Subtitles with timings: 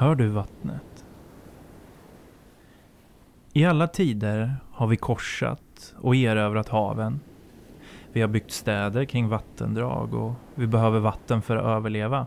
[0.00, 1.04] Hör du vattnet?
[3.52, 7.20] I alla tider har vi korsat och erövrat haven.
[8.12, 12.26] Vi har byggt städer kring vattendrag och vi behöver vatten för att överleva.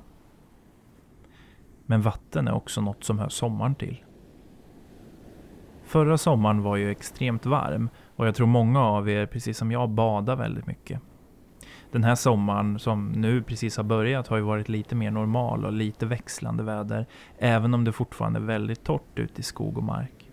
[1.86, 4.03] Men vatten är också något som hör sommaren till.
[5.84, 9.90] Förra sommaren var ju extremt varm och jag tror många av er, precis som jag,
[9.90, 11.02] badade väldigt mycket.
[11.93, 15.73] Den här sommaren som nu precis har börjat har ju varit lite mer normal och
[15.73, 17.05] lite växlande väder,
[17.38, 20.31] även om det fortfarande är väldigt torrt ute i skog och mark.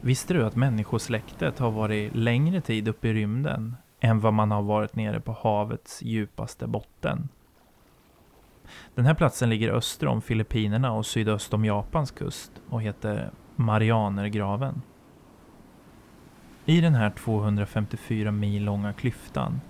[0.00, 4.62] Visste du att människosläktet har varit längre tid uppe i rymden än vad man har
[4.62, 7.28] varit nere på havets djupaste botten?
[8.94, 14.82] Den här platsen ligger öster om Filippinerna och sydöst om Japans kust och heter Marianergraven.
[16.64, 19.60] I den här 254 mil långa klyftan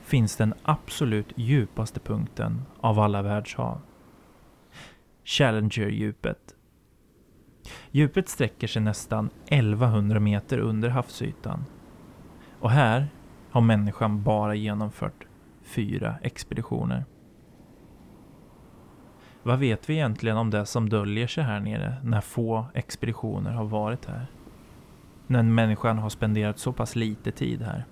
[0.00, 3.80] finns den absolut djupaste punkten av alla världshav.
[5.24, 6.54] Challenger-djupet.
[7.90, 11.64] Djupet sträcker sig nästan 1100 meter under havsytan.
[12.60, 13.08] Och här
[13.50, 15.26] har människan bara genomfört
[15.62, 17.04] fyra expeditioner.
[19.42, 23.64] Vad vet vi egentligen om det som döljer sig här nere när få expeditioner har
[23.64, 24.26] varit här?
[25.26, 27.84] När människan har spenderat så pass lite tid här.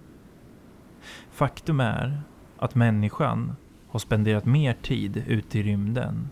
[1.30, 2.22] Faktum är
[2.58, 3.56] att människan
[3.88, 6.28] har spenderat mer tid ute i rymden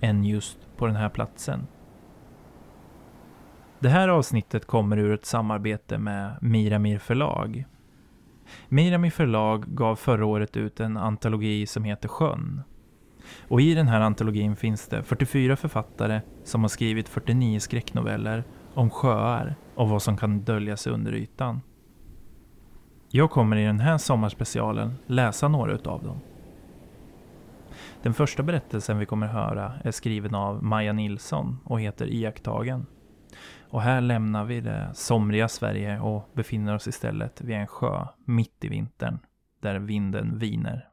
[0.00, 1.66] än just på den här platsen.
[3.78, 7.64] Det här avsnittet kommer ur ett samarbete med Miramir förlag.
[8.68, 12.62] Miramir förlag gav förra året ut en antologi som heter Sjön
[13.48, 18.44] och i den här antologin finns det 44 författare som har skrivit 49 skräcknoveller
[18.78, 21.60] om sjöar och vad som kan dölja sig under ytan.
[23.10, 26.20] Jag kommer i den här sommarspecialen läsa några utav dem.
[28.02, 32.86] Den första berättelsen vi kommer höra är skriven av Maja Nilsson och heter Iakttagen.
[33.70, 38.64] Och här lämnar vi det somriga Sverige och befinner oss istället vid en sjö mitt
[38.64, 39.18] i vintern,
[39.60, 40.87] där vinden viner.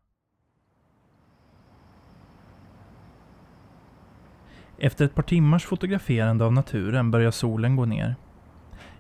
[4.78, 8.16] Efter ett par timmars fotograferande av naturen började solen gå ner.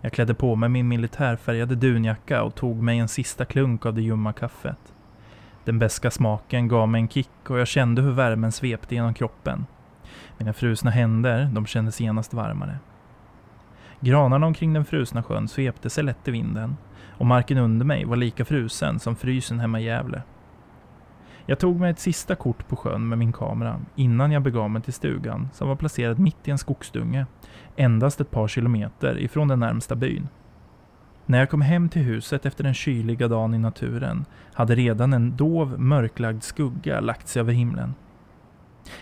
[0.01, 4.01] Jag klädde på mig min militärfärgade dunjacka och tog mig en sista klunk av det
[4.01, 4.93] ljumma kaffet.
[5.63, 9.65] Den beska smaken gav mig en kick och jag kände hur värmen svepte genom kroppen.
[10.37, 12.79] Mina frusna händer, de kändes genast varmare.
[13.99, 16.77] Granarna omkring den frusna sjön svepte sig lätt i vinden
[17.17, 20.21] och marken under mig var lika frusen som frysen hemma i Gävle.
[21.45, 24.81] Jag tog mig ett sista kort på sjön med min kamera innan jag begav mig
[24.81, 27.25] till stugan som var placerad mitt i en skogsdunge,
[27.75, 30.27] endast ett par kilometer ifrån den närmsta byn.
[31.25, 35.35] När jag kom hem till huset efter den kyliga dagen i naturen hade redan en
[35.35, 37.93] dov mörklagd skugga lagt sig över himlen.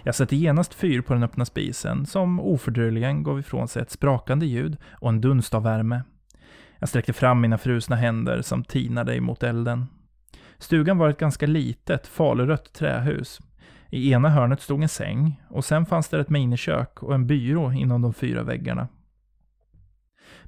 [0.03, 4.45] Jag satte genast fyr på den öppna spisen som ofördröjligen gav ifrån sig ett sprakande
[4.45, 6.03] ljud och en dunst av värme.
[6.79, 9.87] Jag sträckte fram mina frusna händer som tinade emot elden.
[10.57, 13.39] Stugan var ett ganska litet, falurött trähus.
[13.89, 17.71] I ena hörnet stod en säng och sen fanns det ett minikök och en byrå
[17.71, 18.87] inom de fyra väggarna.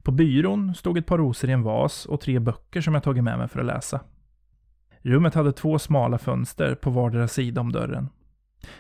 [0.04, 3.24] På byrån stod ett par rosor i en vas och tre böcker som jag tagit
[3.24, 4.00] med mig för att läsa.
[5.02, 8.10] Rummet hade två smala fönster på vardera sida om dörren.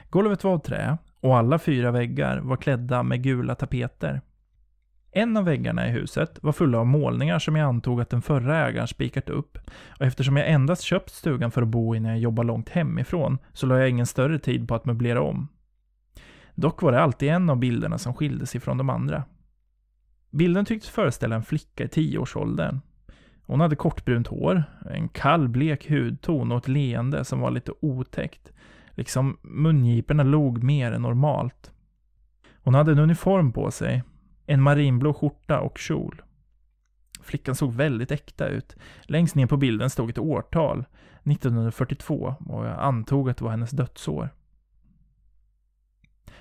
[0.10, 4.22] Golvet var av trä och alla fyra väggar var klädda med gula tapeter.
[5.18, 8.68] En av väggarna i huset var fulla av målningar som jag antog att den förra
[8.68, 9.58] ägaren spikat upp.
[10.00, 13.38] Och eftersom jag endast köpt stugan för att bo i när jag jobbar långt hemifrån
[13.54, 15.48] så la jag ingen större tid på att möblera om.
[16.56, 19.24] Dock var det alltid en av bilderna som skilde sig från de andra.
[20.30, 22.80] Bilden tycktes föreställa en flicka i tioårsåldern.
[23.42, 28.52] Hon hade kortbrunt hår, en kall blek hudton och ett leende som var lite otäckt.
[28.92, 31.72] Liksom mungiporna log mer än normalt.
[32.64, 34.04] Hon hade en uniform på sig,
[34.46, 36.22] en marinblå skjorta och kjol.
[37.22, 38.76] Flickan såg väldigt äkta ut.
[39.02, 40.86] Längst ner på bilden stod ett årtal,
[41.24, 44.30] 1942, och jag antog att det var hennes dödsår.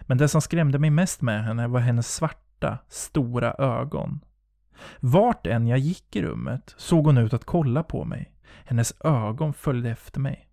[0.00, 4.20] Men det som skrämde mig mest med henne var hennes svarta, stora ögon.
[5.00, 8.32] Vart än jag gick i rummet såg hon ut att kolla på mig.
[8.64, 10.48] Hennes ögon följde efter mig.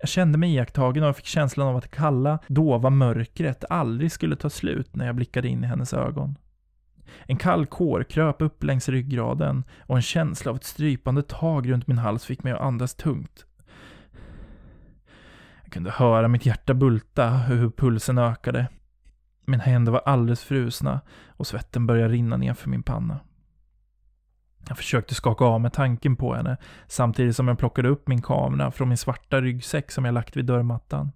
[0.00, 4.36] Jag kände mig iakttagen och fick känslan av att det kalla, dova mörkret aldrig skulle
[4.36, 6.36] ta slut när jag blickade in i hennes ögon.
[7.26, 11.86] En kall kår kröp upp längs ryggraden och en känsla av ett strypande tag runt
[11.86, 13.44] min hals fick mig att andas tungt.
[15.62, 18.66] Jag kunde höra mitt hjärta bulta och hur pulsen ökade.
[19.44, 23.20] Mina händer var alldeles frusna och svetten började rinna ner för min panna.
[24.68, 26.56] Jag försökte skaka av mig tanken på henne,
[26.86, 30.44] samtidigt som jag plockade upp min kamera från min svarta ryggsäck som jag lagt vid
[30.44, 31.12] dörrmattan.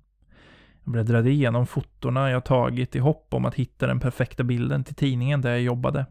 [0.85, 4.95] Jag bläddrade igenom fotona jag tagit i hopp om att hitta den perfekta bilden till
[4.95, 6.07] tidningen där jag jobbade.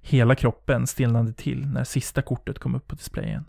[0.00, 3.44] Hela kroppen stelnade till när sista kortet kom upp på displayen.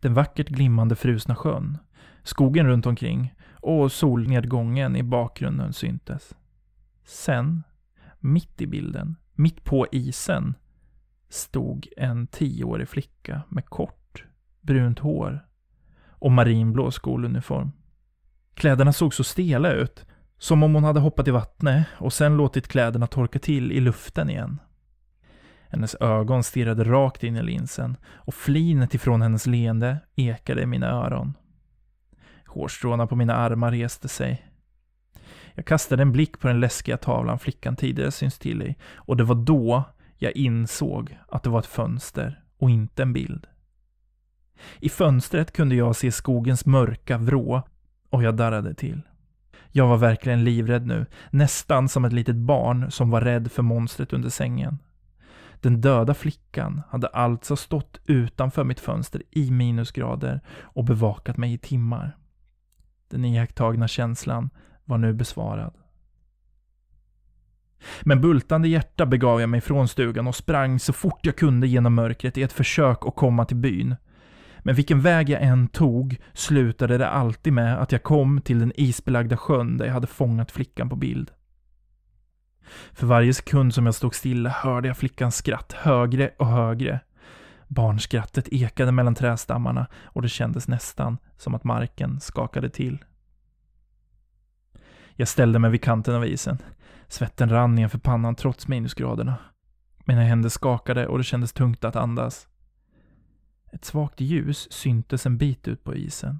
[0.00, 1.78] Den vackert glimmande frusna sjön,
[2.22, 6.34] skogen runt omkring och solnedgången i bakgrunden syntes.
[7.04, 7.62] Sen,
[8.18, 10.54] mitt i bilden, mitt på isen,
[11.32, 14.24] stod en tioårig flicka med kort,
[14.60, 15.46] brunt hår
[16.08, 17.72] och marinblå skoluniform.
[18.54, 20.06] Kläderna såg så stela ut,
[20.38, 24.30] som om hon hade hoppat i vattnet och sen låtit kläderna torka till i luften
[24.30, 24.60] igen.
[25.68, 30.90] Hennes ögon stirrade rakt in i linsen och flinet ifrån hennes leende ekade i mina
[30.90, 31.34] öron.
[32.46, 34.48] Hårstråna på mina armar reste sig.
[35.54, 39.24] Jag kastade en blick på den läskiga tavlan flickan tidigare syns till i och det
[39.24, 39.84] var då
[40.22, 43.46] jag insåg att det var ett fönster och inte en bild.
[44.80, 47.62] I fönstret kunde jag se skogens mörka vrå
[48.10, 49.02] och jag darrade till.
[49.70, 54.12] Jag var verkligen livrädd nu, nästan som ett litet barn som var rädd för monstret
[54.12, 54.78] under sängen.
[55.60, 61.58] Den döda flickan hade alltså stått utanför mitt fönster i minusgrader och bevakat mig i
[61.58, 62.16] timmar.
[63.08, 64.50] Den iakttagna känslan
[64.84, 65.74] var nu besvarad.
[68.02, 71.94] Med bultande hjärta begav jag mig från stugan och sprang så fort jag kunde genom
[71.94, 73.96] mörkret i ett försök att komma till byn.
[74.58, 78.72] Men vilken väg jag än tog slutade det alltid med att jag kom till den
[78.76, 81.30] isbelagda sjön där jag hade fångat flickan på bild.
[82.92, 87.00] För varje sekund som jag stod stilla hörde jag flickans skratt högre och högre.
[87.68, 93.04] Barnskrattet ekade mellan trästammarna och det kändes nästan som att marken skakade till.
[95.16, 96.58] Jag ställde mig vid kanten av isen.
[97.12, 99.38] Svetten rann ner för pannan trots minusgraderna.
[100.04, 102.48] Mina händer skakade och det kändes tungt att andas.
[103.72, 106.38] Ett svagt ljus syntes en bit ut på isen.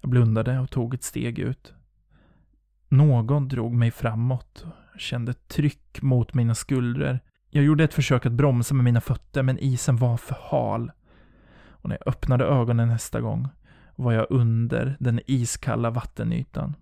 [0.00, 1.74] Jag blundade och tog ett steg ut.
[2.88, 7.20] Någon drog mig framåt och kände ett tryck mot mina skuldror.
[7.50, 10.92] Jag gjorde ett försök att bromsa med mina fötter, men isen var för hal.
[11.68, 13.48] Och när jag öppnade ögonen nästa gång
[13.96, 16.74] var jag under den iskalla vattenytan.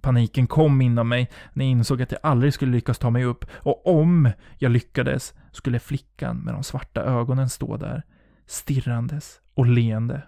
[0.00, 3.44] Paniken kom inom mig när jag insåg att jag aldrig skulle lyckas ta mig upp
[3.52, 8.02] och om jag lyckades skulle flickan med de svarta ögonen stå där,
[8.46, 10.22] stirrandes och leende.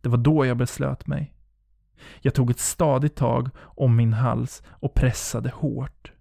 [0.00, 1.34] Det var då jag beslöt mig.
[2.20, 6.12] Jag tog ett stadigt tag om min hals och pressade hårt.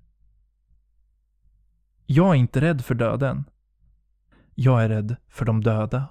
[2.05, 3.43] Jag är inte rädd för döden.
[4.55, 6.07] Jag är rädd för de döda.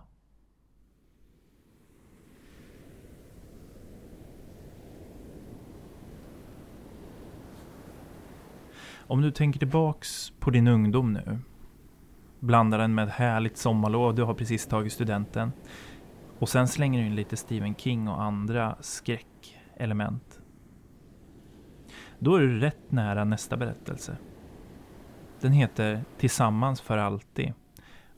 [9.08, 11.38] Om du tänker tillbaks på din ungdom nu.
[12.40, 15.52] Blandar den med ett härligt sommarlov, du har precis tagit studenten.
[16.38, 20.40] Och sen slänger du in lite Stephen King och andra skräckelement.
[22.18, 24.16] Då är du rätt nära nästa berättelse.
[25.40, 27.52] Den heter Tillsammans för alltid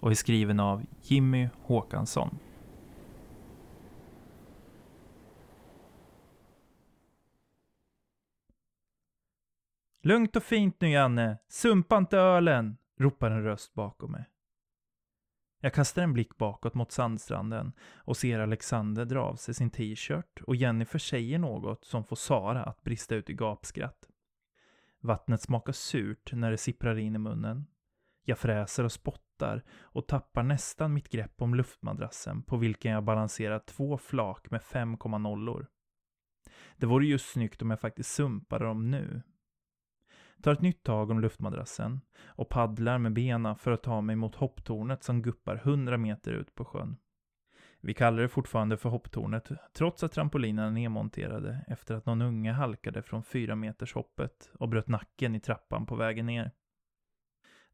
[0.00, 2.38] och är skriven av Jimmy Håkansson.
[10.02, 14.25] Lugnt och fint nu Janne, sumpa inte ölen, ropar en röst bakom mig.
[15.61, 20.40] Jag kastar en blick bakåt mot sandstranden och ser Alexander dra av sig sin t-shirt
[20.42, 24.09] och Jennifer säger något som får Sara att brista ut i gapskratt.
[25.00, 27.66] Vattnet smakar surt när det sipprar in i munnen.
[28.25, 33.59] Jag fräser och spottar och tappar nästan mitt grepp om luftmadrassen på vilken jag balanserar
[33.59, 35.66] två flak med 5,0.
[36.76, 39.23] Det vore ju snyggt om jag faktiskt sumpade dem nu.
[40.42, 44.35] Tar ett nytt tag om luftmadrassen och paddlar med benen för att ta mig mot
[44.35, 46.97] hopptornet som guppar 100 meter ut på sjön.
[47.80, 52.52] Vi kallar det fortfarande för hopptornet, trots att trampolinerna är nedmonterade efter att någon unge
[52.52, 56.50] halkade från fyra meters hoppet och bröt nacken i trappan på vägen ner.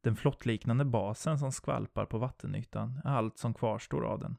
[0.00, 4.36] Den flottliknande basen som skvalpar på vattenytan är allt som kvarstår av den.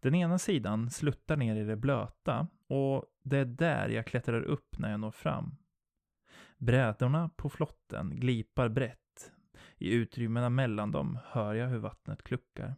[0.00, 4.78] Den ena sidan sluttar ner i det blöta och det är där jag klättrar upp
[4.78, 5.56] när jag når fram.
[6.64, 9.32] Brädorna på flotten glipar brett.
[9.78, 12.74] I utrymmena mellan dem hör jag hur vattnet kluckar.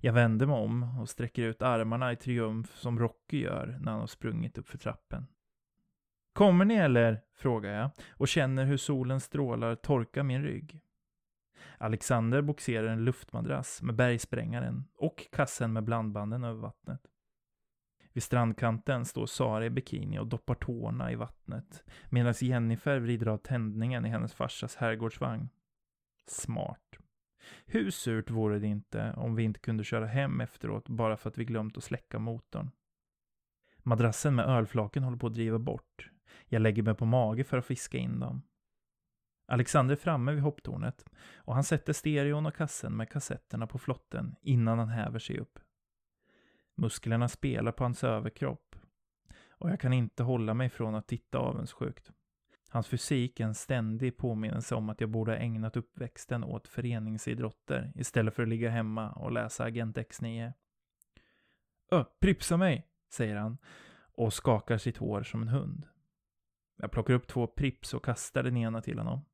[0.00, 4.00] Jag vänder mig om och sträcker ut armarna i triumf som Rocky gör när han
[4.00, 5.26] har sprungit upp för trappen.
[6.32, 7.20] Kommer ni eller?
[7.34, 10.80] frågar jag och känner hur solens strålar torkar min rygg.
[11.78, 17.00] Alexander boxerar en luftmadrass med bergsprängaren och kassen med blandbanden över vattnet.
[18.18, 23.36] Vid strandkanten står Sara i bikini och doppar tårna i vattnet medan Jennifer vrider av
[23.36, 25.48] tändningen i hennes farsas herrgårdsvagn.
[26.26, 26.98] Smart.
[27.66, 31.38] Hur surt vore det inte om vi inte kunde köra hem efteråt bara för att
[31.38, 32.70] vi glömt att släcka motorn?
[33.82, 36.10] Madrassen med ölflaken håller på att driva bort.
[36.46, 38.42] Jag lägger mig på mage för att fiska in dem.
[39.46, 41.04] Alexander är framme vid hopptornet
[41.36, 45.58] och han sätter stereon och kassen med kassetterna på flotten innan han häver sig upp.
[46.78, 48.76] Musklerna spelar på hans överkropp
[49.50, 52.12] och jag kan inte hålla mig från att titta avundsjukt.
[52.68, 57.92] Hans fysik är en ständig påminnelse om att jag borde ha ägnat uppväxten åt föreningsidrotter
[57.94, 60.52] istället för att ligga hemma och läsa Agent X9.
[61.90, 63.58] Ö, pripsa mig, säger han
[64.12, 65.86] och skakar sitt hår som en hund.
[66.76, 69.24] Jag plockar upp två Prips och kastar den ena till honom.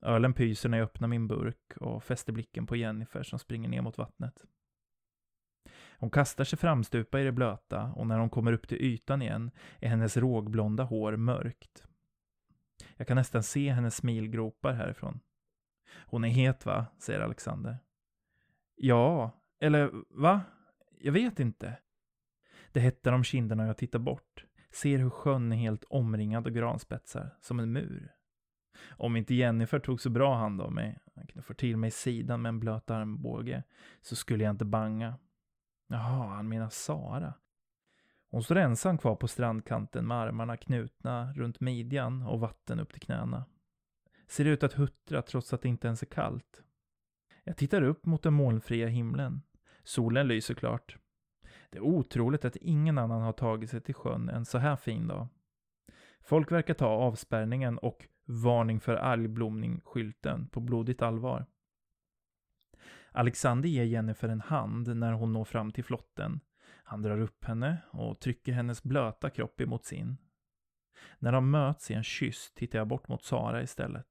[0.00, 3.82] Ölen pyser när jag öppnar min burk och fäster blicken på Jennifer som springer ner
[3.82, 4.44] mot vattnet.
[6.02, 9.50] Hon kastar sig framstupa i det blöta och när hon kommer upp till ytan igen
[9.80, 11.84] är hennes rågblonda hår mörkt.
[12.96, 15.20] Jag kan nästan se hennes smilgropar härifrån.
[16.06, 16.86] Hon är het va?
[16.98, 17.78] säger Alexander.
[18.76, 19.30] Ja,
[19.60, 20.40] eller va?
[21.00, 21.78] Jag vet inte.
[22.72, 24.44] Det hettar om kinderna och jag tittar bort.
[24.70, 28.12] Ser hur sjön är helt omringad av granspetsar, som en mur.
[28.90, 32.42] Om inte Jennifer tog så bra hand om mig, han kunde få till mig sidan
[32.42, 33.62] med en blöt armbåge,
[34.00, 35.14] så skulle jag inte banga.
[35.92, 37.34] Jaha, han menar Sara.
[38.30, 43.00] Hon står ensam kvar på strandkanten med armarna knutna runt midjan och vatten upp till
[43.00, 43.44] knäna.
[44.26, 46.62] Ser ut att huttra trots att det inte ens är kallt.
[47.44, 49.42] Jag tittar upp mot den molnfria himlen.
[49.82, 50.96] Solen lyser klart.
[51.70, 55.06] Det är otroligt att ingen annan har tagit sig till sjön en så här fin
[55.06, 55.28] dag.
[56.20, 61.46] Folk verkar ta avspärrningen och varning för algblomning-skylten på blodigt allvar.
[63.12, 66.40] Alexander ger Jennifer en hand när hon når fram till flotten.
[66.84, 70.16] Han drar upp henne och trycker hennes blöta kropp emot sin.
[71.18, 74.06] När de möts i en kyss tittar jag bort mot Sara istället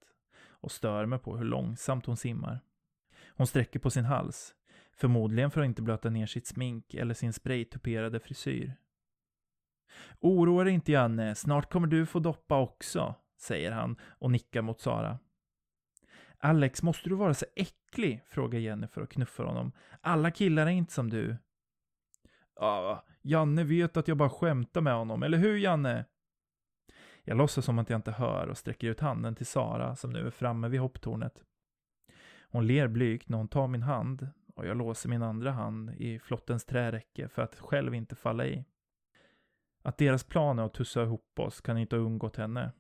[0.48, 2.60] och stör mig på hur långsamt hon simmar.
[3.28, 4.56] Hon sträcker på sin hals,
[4.94, 8.76] förmodligen för att inte blöta ner sitt smink eller sin spraytuperade frisyr.
[10.20, 14.80] Oroa dig inte Janne, snart kommer du få doppa också, säger han och nickar mot
[14.80, 15.20] Sara.
[16.44, 18.24] Alex, måste du vara så äcklig?
[18.28, 19.72] frågar Jennifer och knuffar honom.
[20.02, 21.38] Alla killar är inte som du.
[22.56, 26.06] Ja, Janne vet att jag bara skämtar med honom, eller hur Janne?
[27.24, 30.28] Jag låtsas som att jag inte hör och sträcker ut handen till Sara som nu
[30.28, 31.44] är framme vid hopptornet.
[32.50, 36.20] Hon ler blygt när hon tar min hand och jag låser min andra hand i
[36.20, 38.66] flottens träräcke för att själv inte falla i.
[39.82, 42.72] Att deras plan är att tussa ihop oss kan inte ha undgått henne.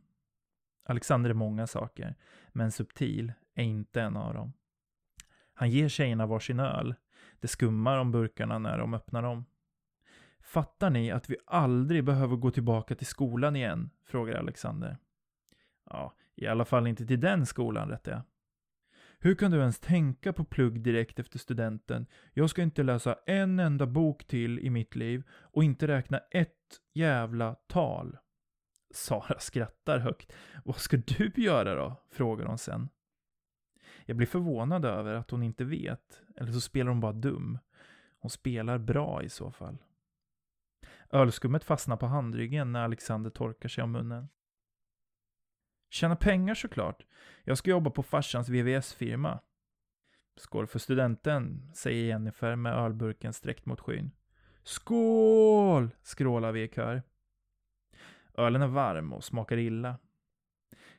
[0.83, 2.15] Alexander är många saker,
[2.49, 4.53] men subtil är inte en av dem.
[5.53, 6.95] Han ger tjejerna varsin öl.
[7.39, 9.45] Det skummar om burkarna när de öppnar dem.
[10.39, 13.89] Fattar ni att vi aldrig behöver gå tillbaka till skolan igen?
[14.03, 14.97] frågar Alexander.
[15.89, 18.21] Ja, i alla fall inte till den skolan, rättar jag.
[19.19, 22.05] Hur kan du ens tänka på plugg direkt efter studenten?
[22.33, 26.81] Jag ska inte läsa en enda bok till i mitt liv och inte räkna ett
[26.93, 28.17] jävla tal.
[28.93, 30.33] Sara skrattar högt.
[30.65, 32.03] Vad ska du göra då?
[32.11, 32.89] frågar hon sen.
[34.05, 37.59] Jag blir förvånad över att hon inte vet, eller så spelar hon bara dum.
[38.19, 39.77] Hon spelar bra i så fall.
[41.09, 44.29] Ölskummet fastnar på handryggen när Alexander torkar sig om munnen.
[45.89, 47.05] Tjäna pengar såklart.
[47.43, 49.39] Jag ska jobba på farsans VVS-firma.
[50.35, 54.11] Skål för studenten, säger Jennifer med ölburken sträckt mot skyn.
[54.63, 55.89] Skål!
[56.01, 57.03] skrålar vi i kör.
[58.33, 59.97] Ölen är varm och smakar illa.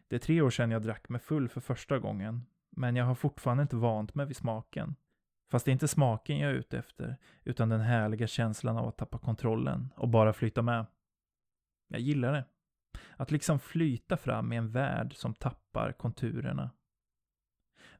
[0.09, 3.15] Det är tre år sedan jag drack mig full för första gången, men jag har
[3.15, 4.97] fortfarande inte vant mig vid smaken.
[5.51, 8.97] Fast det är inte smaken jag är ute efter, utan den härliga känslan av att
[8.97, 10.87] tappa kontrollen och bara flyta med.
[11.89, 12.45] Jag gillar det.
[13.17, 16.71] Att liksom flyta fram i en värld som tappar konturerna.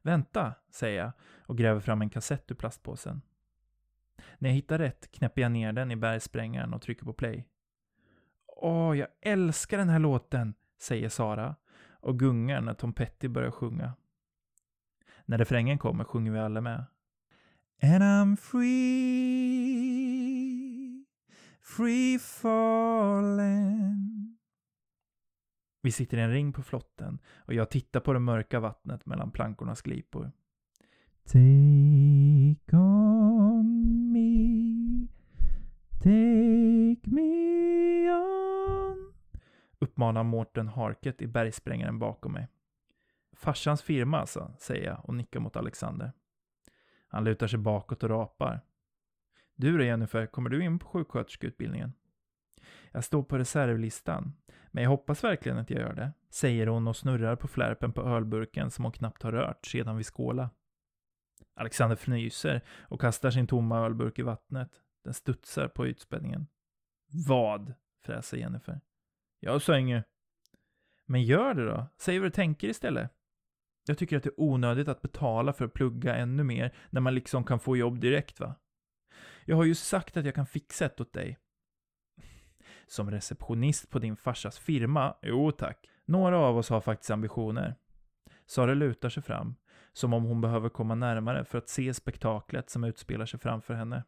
[0.01, 3.21] Vänta, säger jag och gräver fram en kassett ur plastpåsen.
[4.37, 7.47] När jag hittar rätt knäpper jag ner den i bergsprängaren och trycker på play.
[8.47, 11.55] Åh, jag älskar den här låten, säger Sara
[11.91, 13.93] och gungar när Tom Petty börjar sjunga.
[15.25, 16.85] När refrängen kommer sjunger vi alla med.
[17.81, 18.63] And I'm free,
[21.61, 24.03] free falling.
[25.81, 29.31] Vi sitter i en ring på flotten och jag tittar på det mörka vattnet mellan
[29.31, 30.31] plankornas glipor.
[31.25, 35.07] Take on me,
[35.97, 39.13] take me on,
[39.79, 42.47] uppmanar Mårten Harket i bergsprängaren bakom mig.
[43.43, 46.11] Farsans firma alltså, säger jag och nickar mot Alexander.
[47.07, 48.61] Han lutar sig bakåt och rapar.
[49.55, 51.93] Du då Jennifer, kommer du in på sjuksköterskeutbildningen?
[52.91, 54.33] Jag står på reservlistan,
[54.71, 58.01] men jag hoppas verkligen att jag gör det, säger hon och snurrar på flärpen på
[58.01, 60.49] ölburken som hon knappt har rört sedan vi skåla.
[61.53, 64.69] Alexander fnyser och kastar sin tomma ölburk i vattnet.
[65.03, 66.47] Den studsar på ytspänningen.
[67.27, 67.73] Vad?
[68.05, 68.81] fräser Jennifer.
[69.39, 70.05] Jag sa inget.
[71.05, 71.87] Men gör det då.
[71.97, 73.11] Säg vad du tänker istället.
[73.85, 77.15] Jag tycker att det är onödigt att betala för att plugga ännu mer när man
[77.15, 78.55] liksom kan få jobb direkt va?
[79.45, 81.37] Jag har ju sagt att jag kan fixa ett åt dig.
[82.87, 85.15] Som receptionist på din farsas firma?
[85.21, 85.89] Jo tack.
[86.05, 87.75] Några av oss har faktiskt ambitioner.
[88.45, 89.55] Sara lutar sig fram,
[89.93, 94.03] som om hon behöver komma närmare för att se spektaklet som utspelar sig framför henne.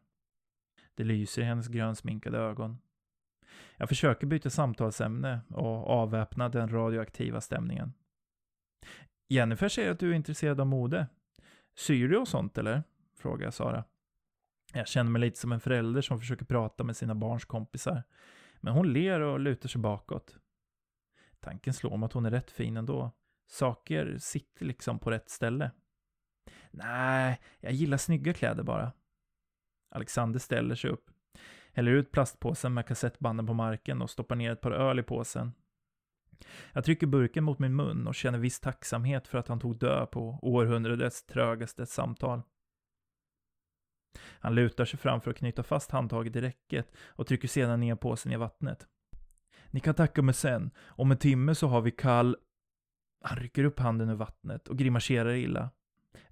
[0.94, 2.78] Det lyser i hennes grönsminkade ögon.
[3.76, 7.92] Jag försöker byta samtalsämne och avväpna den radioaktiva stämningen.
[9.28, 11.06] Jennifer säger att du är intresserad av mode.
[11.74, 12.82] Syr du och sånt eller?
[13.14, 13.84] Frågar Sara.
[14.72, 18.02] Jag känner mig lite som en förälder som försöker prata med sina barns kompisar.
[18.60, 20.38] Men hon ler och lutar sig bakåt.
[21.40, 23.10] Tanken slår mig att hon är rätt fin ändå.
[23.46, 25.70] Saker sitter liksom på rätt ställe.
[26.70, 28.92] Nej, jag gillar snygga kläder bara.
[29.90, 31.10] Alexander ställer sig upp,
[31.72, 35.52] häller ut plastpåsen med kassettbanden på marken och stoppar ner ett par öl i påsen.
[36.72, 40.10] Jag trycker burken mot min mun och känner viss tacksamhet för att han tog död
[40.10, 42.42] på århundradets trögaste samtal.
[44.22, 47.94] Han lutar sig fram för att knyta fast handtaget i räcket och trycker sedan ner
[47.94, 48.86] påsen i vattnet.
[49.70, 50.70] Ni kan tacka mig sen.
[50.78, 52.36] Om en timme så har vi kall...
[53.24, 55.70] Han rycker upp handen ur vattnet och grimaserar illa.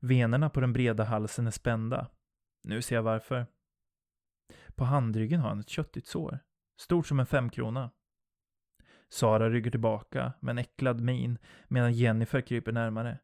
[0.00, 2.06] Venerna på den breda halsen är spända.
[2.64, 3.46] Nu ser jag varför.
[4.74, 6.38] På handryggen har han ett köttigt sår.
[6.80, 7.90] Stort som en femkrona.
[9.14, 13.18] Sara rygger tillbaka med en äcklad min medan Jennifer kryper närmare.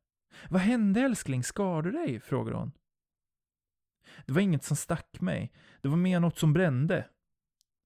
[0.48, 2.20] Vad hände älskling, skar du dig?
[2.20, 2.72] frågar hon.
[4.26, 5.52] Det var inget som stack mig.
[5.80, 7.08] Det var mer något som brände.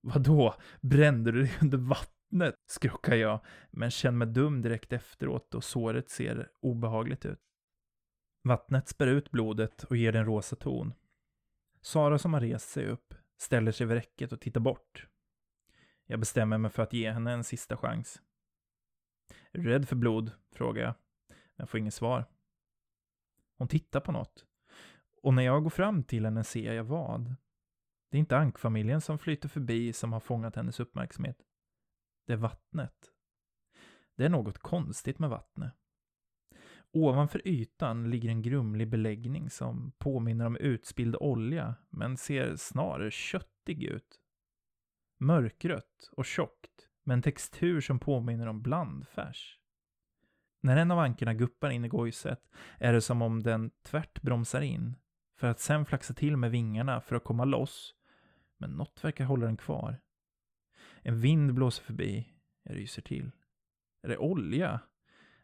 [0.01, 2.55] Vadå, brände du dig under vattnet?
[2.67, 7.41] skrockar jag, men känner mig dum direkt efteråt och såret ser obehagligt ut.
[8.43, 10.95] Vattnet spär ut blodet och ger den rosa ton.
[11.81, 15.07] Sara som har rest sig upp ställer sig vid räcket och tittar bort.
[16.15, 18.23] Jag bestämmer mig för att ge henne en sista chans.
[19.53, 20.33] Är du rädd för blod?
[20.53, 20.95] frågar jag.
[21.57, 22.25] Jag får inget svar.
[23.59, 24.47] Hon tittar på något.
[25.23, 27.35] Och när jag går fram till henne ser jag vad.
[28.11, 31.39] Det är inte ankfamiljen som flyter förbi som har fångat hennes uppmärksamhet.
[32.27, 33.11] Det är vattnet.
[34.17, 35.75] Det är något konstigt med vattnet.
[36.93, 43.83] Ovanför ytan ligger en grumlig beläggning som påminner om utspilld olja, men ser snarare köttig
[43.83, 44.21] ut.
[45.19, 49.59] Mörkrött och tjockt, med en textur som påminner om blandfärs.
[50.61, 54.61] När en av ankorna guppar in i gojset är det som om den tvärt bromsar
[54.61, 54.97] in,
[55.37, 57.95] för att sen flaxa till med vingarna för att komma loss,
[58.59, 60.01] men något verkar hålla den kvar.
[61.03, 62.29] En vind blåser förbi,
[62.63, 63.31] jag ryser till.
[64.03, 64.81] Är det olja?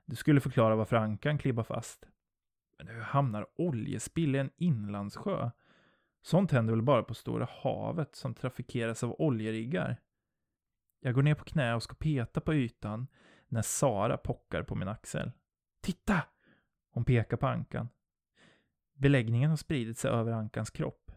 [0.04, 2.08] Det skulle förklara varför ankan klibbar fast.
[2.78, 5.50] Men hur hamnar oljespill i en inlandssjö?
[6.22, 10.00] Sånt händer väl bara på Stora havet som trafikeras av oljeriggar?
[11.00, 13.06] Jag går ner på knä och ska peta på ytan
[13.48, 15.32] när Sara pockar på min axel.
[15.80, 16.22] Titta!
[16.90, 17.88] Hon pekar på ankan.
[18.94, 21.12] Beläggningen har spridit sig över ankans kropp.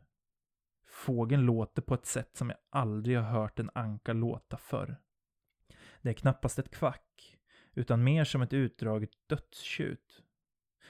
[0.86, 4.96] Fågeln låter på ett sätt som jag aldrig har hört en anka låta förr.
[6.02, 7.38] Det är knappast ett kvack,
[7.74, 10.24] utan mer som ett utdraget dödstjut.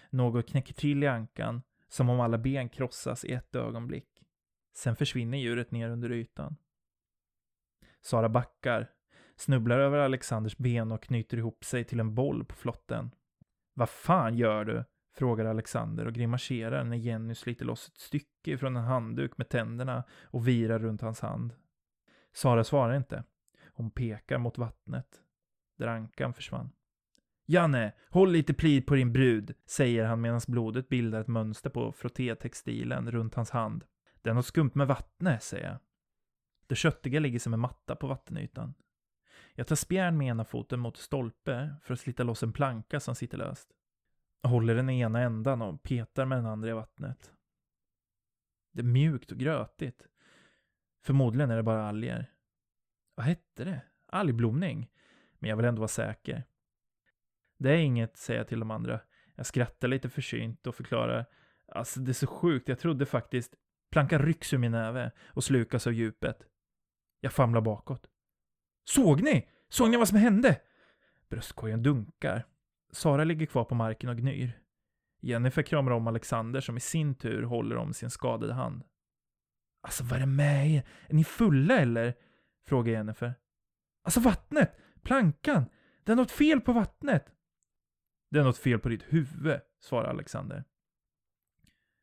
[0.10, 1.62] Något knäcker till i ankan,
[1.94, 4.24] som om alla ben krossas i ett ögonblick.
[4.76, 6.56] Sen försvinner djuret ner under ytan.
[8.02, 8.92] Sara backar,
[9.36, 13.12] snubblar över Alexanders ben och knyter ihop sig till en boll på flotten.
[13.74, 14.84] Vad fan gör du?
[15.16, 20.04] frågar Alexander och grimaserar när Jenny sliter loss ett stycke från en handduk med tänderna
[20.24, 21.54] och virar runt hans hand.
[22.32, 23.24] Sara svarar inte.
[23.66, 25.22] Hon pekar mot vattnet,
[25.78, 26.72] där ankan försvann.
[27.46, 31.92] Janne, håll lite plid på din brud, säger han medan blodet bildar ett mönster på
[31.92, 33.84] frottétextilen runt hans hand.
[34.22, 35.78] Det är något skumt med vattnet, säger jag.
[36.68, 38.74] Det köttiga ligger som en matta på vattenytan.
[39.56, 43.16] Jag tar spjärn med ena foten mot stolpe för att slita loss en planka som
[43.16, 43.70] sitter löst.
[44.42, 47.32] Jag håller den ena ändan och petar med den andra i vattnet.
[48.72, 50.08] Det är mjukt och grötigt.
[51.06, 52.32] Förmodligen är det bara alger.
[53.16, 53.82] Vad hette det?
[54.06, 54.90] Algblomning?
[55.40, 56.44] Men jag vill ändå vara säker.
[57.64, 59.00] Det är inget, säger jag till de andra.
[59.36, 61.26] Jag skrattar lite försynt och förklarar.
[61.68, 63.56] Alltså det är så sjukt, jag trodde faktiskt...
[63.92, 66.38] Plankan rycks ur min näve och slukas av djupet.
[67.20, 68.10] Jag famlar bakåt.
[68.84, 69.50] Såg ni?
[69.70, 70.62] Såg ni vad som hände?
[71.30, 72.46] Bröstkorgen dunkar.
[72.92, 74.60] Sara ligger kvar på marken och gnyr.
[75.22, 78.84] Jennifer kramar om Alexander som i sin tur håller om sin skadade hand.
[79.82, 80.84] Alltså vad är det med er?
[81.08, 82.14] Är ni fulla eller?
[82.66, 83.34] Frågar Jennifer.
[84.04, 84.78] Alltså vattnet!
[85.04, 85.66] Plankan!
[86.04, 87.33] Det är något fel på vattnet!
[88.34, 90.64] Det är något fel på ditt huvud, svarar Alexander.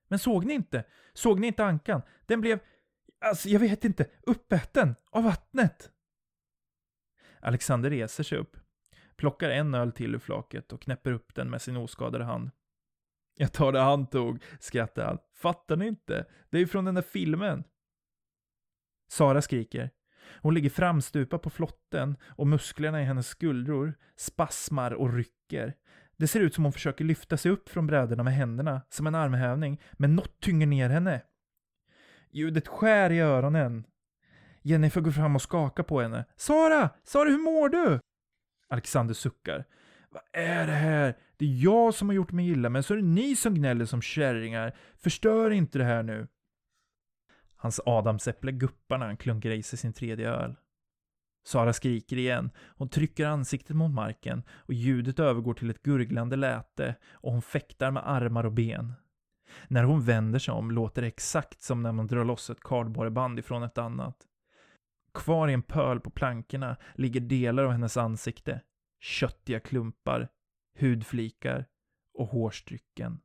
[0.09, 0.85] Men såg ni inte?
[1.13, 2.03] Såg ni inte ankan?
[2.27, 2.61] Den blev,
[3.21, 5.91] alltså jag vet inte, uppäten av vattnet.
[7.41, 8.57] Alexander reser sig upp,
[9.17, 12.51] plockar en öl till ur flaket och knäpper upp den med sin oskadade hand.
[13.37, 15.19] Jag tar det han tog, skrattar han.
[15.35, 16.27] Fattar ni inte?
[16.51, 17.65] Det är ju från den där filmen.
[19.09, 19.91] Sara skriker.
[20.43, 25.75] Hon ligger framstupa på flotten och musklerna i hennes skuldror spasmar och rycker.
[26.21, 29.15] Det ser ut som hon försöker lyfta sig upp från brädorna med händerna, som en
[29.15, 31.23] armhävning, men något tynger ner henne.
[32.31, 33.87] Ljudet skär i öronen.
[34.63, 36.25] Jennifer går fram och skakar på henne.
[36.37, 36.91] Sara!
[37.05, 38.01] Sara, hur mår du?
[38.69, 39.65] Alexander suckar.
[40.11, 41.17] Vad är det här?
[41.37, 43.85] Det är jag som har gjort mig illa, men så är det ni som gnäller
[43.85, 44.77] som kärringar.
[44.97, 46.29] Förstör inte det här nu.
[47.57, 50.57] Hans adamsäpple guppar när han klunkar i sig sin tredje öl.
[51.45, 52.51] Sara skriker igen.
[52.77, 57.91] Hon trycker ansiktet mot marken och ljudet övergår till ett gurglande läte och hon fäktar
[57.91, 58.93] med armar och ben.
[59.69, 63.39] När hon vänder sig om låter det exakt som när man drar loss ett kardborreband
[63.39, 64.17] ifrån ett annat.
[65.15, 68.61] Kvar i en pöl på plankorna ligger delar av hennes ansikte.
[69.01, 70.29] Köttiga klumpar,
[70.79, 71.67] hudflikar
[72.15, 73.21] och hårstrycken.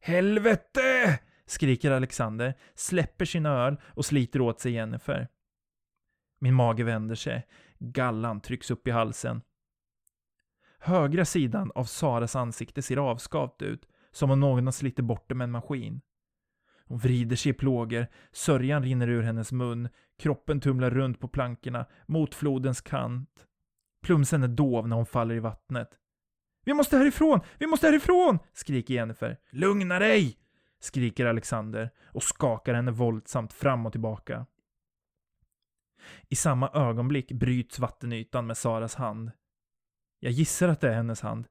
[0.00, 1.20] Helvete!
[1.46, 5.28] skriker Alexander, släpper sin öl och sliter åt sig Jennifer.
[6.38, 7.46] Min mage vänder sig.
[7.78, 9.42] Gallan trycks upp i halsen.
[10.78, 15.34] Högra sidan av Saras ansikte ser avskavt ut, som om någon har slitit bort det
[15.34, 16.00] med en maskin.
[16.88, 21.86] Hon vrider sig i plågor, sörjan rinner ur hennes mun, kroppen tumlar runt på plankorna,
[22.06, 23.46] mot flodens kant.
[24.02, 25.88] Plumsen är dov när hon faller i vattnet.
[26.64, 27.40] Vi måste härifrån!
[27.58, 28.38] Vi måste härifrån!
[28.52, 29.38] skriker Jennifer.
[29.50, 30.36] Lugna dig!
[30.80, 34.46] skriker Alexander och skakar henne våldsamt fram och tillbaka.
[36.28, 39.30] I samma ögonblick bryts vattenytan med Saras hand.
[40.20, 41.48] Jag gissar att det är hennes hand,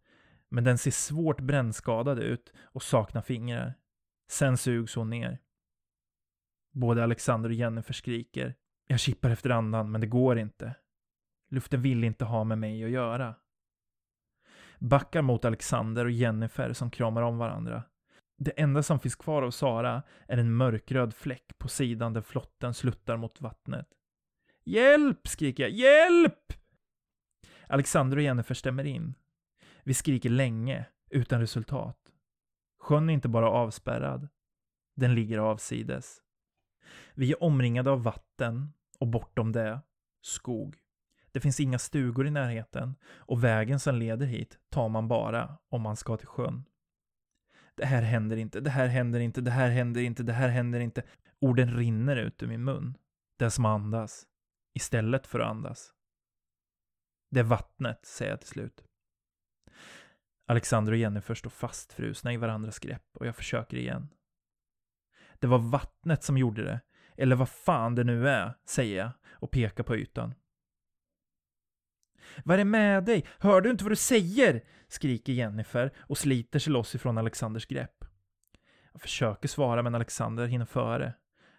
[0.49, 3.73] men den ser svårt brännskadad ut och saknar fingrar.
[4.31, 5.39] Sen sugs hon ner.
[6.73, 8.55] Både Alexander och Jennifer skriker.
[8.87, 10.75] Jag kippar efter andan, men det går inte.
[11.49, 13.35] Luften vill inte ha med mig att göra.
[14.79, 17.83] Backar mot Alexander och Jennifer som kramar om varandra.
[18.37, 22.73] Det enda som finns kvar av Sara är en mörkröd fläck på sidan där flotten
[22.73, 23.87] sluttar mot vattnet.
[24.65, 25.27] Hjälp!
[25.27, 25.71] skriker jag.
[25.71, 26.53] Hjälp!
[27.67, 29.15] Alexander och Jennifer stämmer in.
[29.83, 31.97] Vi skriker länge, utan resultat.
[32.79, 34.27] Sjön är inte bara avspärrad.
[34.95, 36.21] Den ligger avsides.
[37.13, 39.81] Vi är omringade av vatten och bortom det,
[40.21, 40.75] skog.
[41.31, 45.81] Det finns inga stugor i närheten och vägen som leder hit tar man bara om
[45.81, 46.65] man ska till sjön.
[47.75, 50.79] Det här händer inte, det här händer inte, det här händer inte, det här händer
[50.79, 51.03] inte.
[51.39, 52.97] Orden rinner ut ur min mun.
[53.37, 54.25] Det som andas
[54.75, 55.93] istället för att andas.
[57.31, 58.83] Det är vattnet, säger jag till slut.
[60.47, 64.09] Alexander och Jennifer står fastfrusna i varandras grepp och jag försöker igen.
[65.39, 66.81] Det var vattnet som gjorde det,
[67.17, 70.33] eller vad fan det nu är, säger jag och pekar på ytan.
[72.43, 73.25] Vad är det med dig?
[73.39, 74.63] Hör du inte vad du säger?
[74.87, 78.05] skriker Jennifer och sliter sig loss ifrån Alexanders grepp.
[78.91, 81.13] Jag försöker svara men Alexander hinner före.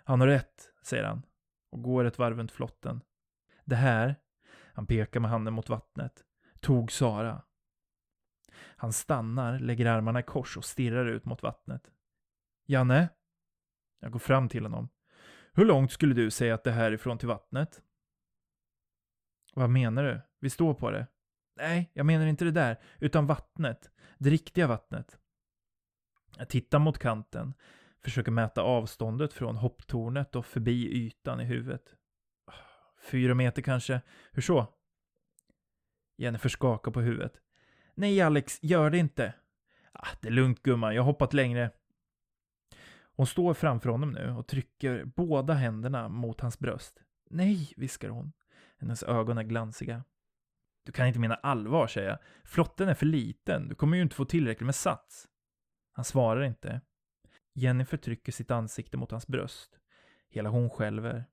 [0.05, 1.23] Han har rätt, säger han
[1.77, 3.01] och går ett varv runt flotten.
[3.65, 4.17] Det här,
[4.75, 6.25] han pekar med handen mot vattnet,
[6.61, 7.43] tog Sara.
[8.53, 11.91] Han stannar, lägger armarna i kors och stirrar ut mot vattnet.
[12.67, 13.09] Janne?
[14.01, 14.89] Jag går fram till honom.
[15.53, 17.83] Hur långt skulle du säga att det här är ifrån till vattnet?
[19.55, 20.21] Vad menar du?
[20.41, 21.07] Vi står på det.
[21.57, 23.91] Nej, jag menar inte det där, utan vattnet.
[24.19, 25.19] Det riktiga vattnet.
[26.37, 27.55] Jag tittar mot kanten,
[28.07, 31.95] försöker mäta avståndet från hopptornet och förbi ytan i huvudet.
[33.11, 34.01] Fyra meter kanske.
[34.33, 34.67] Hur så?
[36.17, 37.33] Jennifer skakar på huvudet.
[37.95, 39.35] Nej, Alex, gör det inte.
[39.93, 41.71] Ah, det är lugnt gumman, jag har hoppat längre.
[43.17, 47.03] Hon står framför honom nu och trycker båda händerna mot hans bröst.
[47.31, 48.33] Nej, viskar hon.
[48.79, 50.05] Hennes ögon är glansiga.
[50.83, 52.19] Du kan inte mena allvar, säger jag.
[52.45, 55.29] Flotten är för liten, du kommer ju inte få tillräckligt med sats.
[55.93, 56.81] Han svarar inte.
[57.59, 59.81] Jennifer trycker sitt ansikte mot hans bröst.
[60.29, 61.25] Hela hon skälver.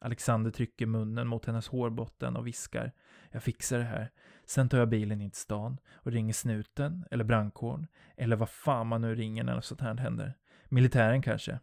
[0.00, 2.92] Alexander trycker munnen mot hennes hårbotten och viskar.
[3.30, 4.12] Jag fixar det här.
[4.44, 8.86] Sen tar jag bilen in till stan och ringer snuten eller brandkåren eller vad fan
[8.86, 10.34] man nu ringer när något sånt här händer.
[10.68, 11.60] Militären kanske.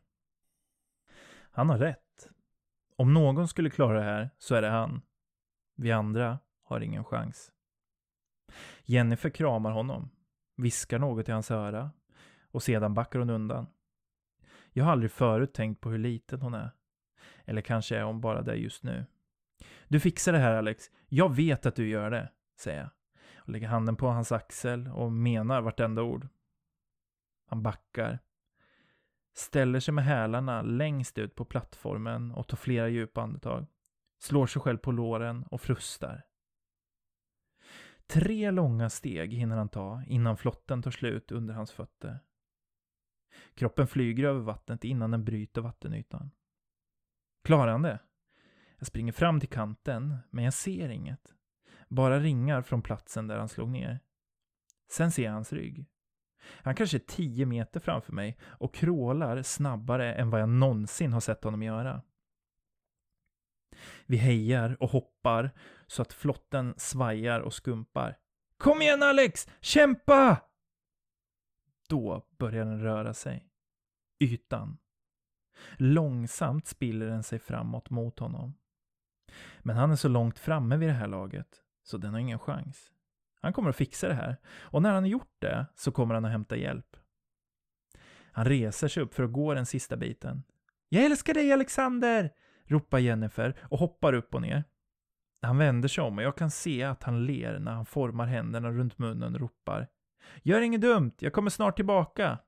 [1.52, 2.30] Han har rätt.
[2.96, 5.02] Om någon skulle klara det här så är det han.
[5.76, 7.52] Vi andra har ingen chans.
[8.84, 10.10] Jennifer kramar honom,
[10.56, 11.92] viskar något i hans öra
[12.54, 13.68] och sedan backar hon undan.
[14.72, 16.72] Jag har aldrig förut tänkt på hur liten hon är.
[17.46, 19.06] Eller kanske är hon bara det just nu.
[19.88, 20.92] Du fixar det här Alex.
[21.08, 22.90] Jag vet att du gör det, säger jag.
[23.38, 26.28] Och lägger handen på hans axel och menar vartenda ord.
[27.50, 28.20] Han backar.
[29.36, 33.66] ställer sig med hälarna längst ut på plattformen och tar flera djupa andetag.
[34.20, 36.24] Slår sig själv på låren och frustar.
[38.08, 42.20] Tre långa steg hinner han ta innan flotten tar slut under hans fötter.
[43.56, 46.32] Kroppen flyger över vattnet innan den bryter vattenytan.
[47.44, 48.00] Klarar han det?
[48.78, 51.34] Jag springer fram till kanten, men jag ser inget.
[51.88, 54.00] Bara ringar från platsen där han slog ner.
[54.92, 55.86] Sen ser jag hans rygg.
[56.44, 61.20] Han kanske är tio meter framför mig och krålar snabbare än vad jag någonsin har
[61.20, 62.02] sett honom göra.
[64.06, 65.52] Vi hejar och hoppar
[65.88, 68.18] så att flotten svajar och skumpar.
[68.58, 69.48] Kom igen Alex!
[69.62, 70.38] Kämpa!
[71.94, 73.50] Då börjar den röra sig.
[74.20, 74.78] Ytan.
[75.78, 78.54] Långsamt spiller den sig framåt mot honom.
[79.60, 81.48] Men han är så långt framme vid det här laget,
[81.84, 82.92] så den har ingen chans.
[83.42, 84.38] Han kommer att fixa det här.
[84.46, 86.98] Och när han har gjort det så kommer han att hämta hjälp.
[88.32, 90.44] Han reser sig upp för att gå den sista biten.
[90.90, 92.34] Jag älskar dig Alexander!
[92.66, 94.64] ropar Jennifer och hoppar upp och ner.
[95.42, 98.72] Han vänder sig om och jag kan se att han ler när han formar händerna
[98.72, 99.88] runt munnen och ropar.
[100.44, 102.40] Gör inget dumt, jag kommer snart tillbaka.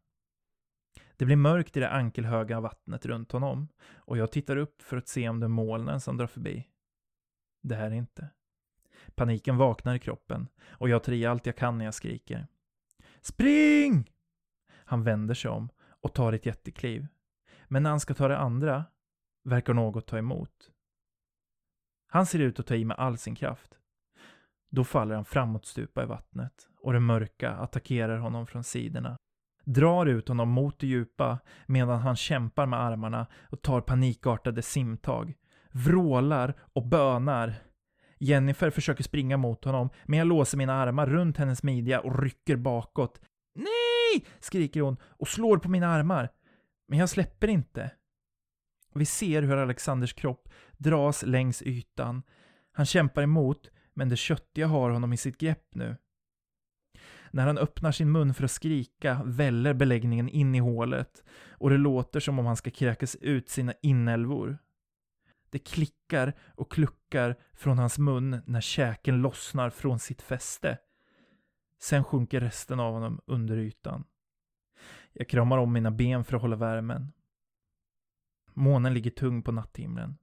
[1.18, 5.08] Det blir mörkt i det ankelhöga vattnet runt honom och jag tittar upp för att
[5.08, 6.68] se om det är molnen som drar förbi.
[7.64, 8.30] Det här är inte.
[9.16, 12.48] Paniken vaknar i kroppen och jag tar i allt jag kan när jag skriker.
[13.22, 14.12] Spring!
[14.70, 15.70] Han vänder sig om
[16.02, 17.08] och tar ett jättekliv.
[17.68, 18.86] Men när han ska ta det andra
[19.44, 20.72] verkar något ta emot.
[22.08, 23.80] Han ser ut att ta i med all sin kraft.
[24.76, 29.18] Då faller han framåtstupa i vattnet och det mörka attackerar honom från sidorna.
[29.66, 35.34] Drar ut honom mot det djupa medan han kämpar med armarna och tar panikartade simtag.
[35.72, 37.54] Vrålar och bönar.
[38.18, 42.56] Jennifer försöker springa mot honom, men jag låser mina armar runt hennes midja och rycker
[42.56, 43.22] bakåt.
[43.56, 44.26] Nej!
[44.40, 46.30] skriker hon och slår på mina armar.
[46.88, 47.92] Men jag släpper inte.
[48.94, 52.24] Vi ser hur Alexanders kropp dras längs ytan.
[52.72, 55.98] Han kämpar emot, men det köttiga har honom i sitt grepp nu.
[57.32, 61.78] När han öppnar sin mun för att skrika väller beläggningen in i hålet och det
[61.78, 64.58] låter som om han ska kräkas ut sina inälvor.
[65.50, 70.78] Det klickar och kluckar från hans mun när käken lossnar från sitt fäste.
[71.80, 74.04] Sen sjunker resten av honom under ytan.
[75.14, 77.12] Jag kramar om mina ben för att hålla värmen.
[78.54, 80.18] Månen ligger tung på natthimlen.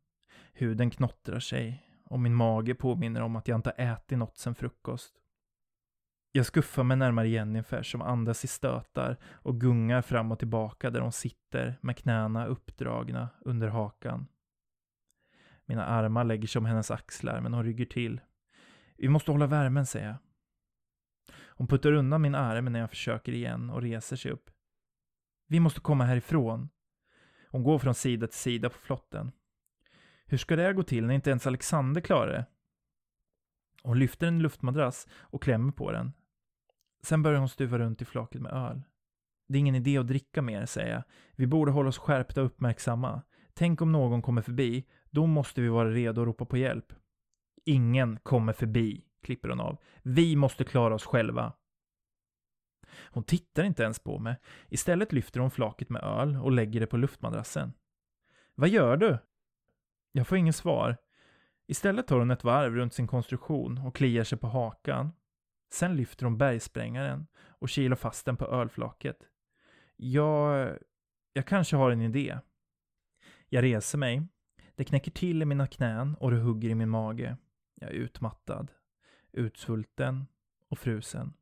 [0.53, 5.15] Huden knottrar sig och min mage påminner om att jag inte ätit något sen frukost.
[6.33, 11.01] Jag skuffar mig närmare Jennifer som andas i stötar och gungar fram och tillbaka där
[11.01, 14.27] hon sitter med knäna uppdragna under hakan.
[15.65, 18.21] Mina armar lägger sig om hennes axlar men hon rygger till.
[18.97, 20.17] Vi måste hålla värmen, säger jag.
[21.39, 24.51] Hon puttar undan min arm när jag försöker igen och reser sig upp.
[25.49, 26.69] Vi måste komma härifrån.
[27.51, 29.33] Hon går från sida till sida på flotten.
[30.33, 32.47] Hur ska det gå till när inte ens Alexander klarar det?
[33.83, 36.13] Hon lyfter en luftmadrass och klämmer på den.
[37.03, 38.83] Sen börjar hon stuva runt i flaket med öl.
[39.49, 41.03] Det är ingen idé att dricka mer, säger jag.
[41.33, 43.23] Vi borde hålla oss skärpta och uppmärksamma.
[43.55, 46.93] Tänk om någon kommer förbi, då måste vi vara redo att ropa på hjälp.
[47.65, 49.79] Ingen kommer förbi, klipper hon av.
[50.03, 51.53] Vi måste klara oss själva.
[53.11, 54.37] Hon tittar inte ens på mig.
[54.69, 57.73] Istället lyfter hon flaket med öl och lägger det på luftmadrassen.
[58.55, 59.19] Vad gör du?
[60.13, 60.97] Jag får inget svar.
[61.67, 65.13] Istället tar hon ett varv runt sin konstruktion och kliar sig på hakan.
[65.73, 69.17] Sen lyfter hon bergsprängaren och kilar fast den på ölflaket.
[69.97, 70.79] Jag...
[71.33, 72.39] Jag kanske har en idé.
[73.49, 74.29] Jag reser mig.
[74.75, 77.37] Det knäcker till i mina knän och det hugger i min mage.
[77.75, 78.73] Jag är utmattad,
[79.33, 80.27] utsvulten
[80.69, 81.33] och frusen.